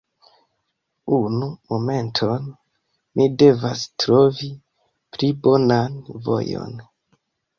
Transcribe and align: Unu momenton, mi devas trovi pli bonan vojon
Unu 1.17 1.49
momenton, 1.73 2.47
mi 3.19 3.27
devas 3.43 3.83
trovi 4.05 4.49
pli 5.17 5.29
bonan 5.43 6.01
vojon 6.29 6.77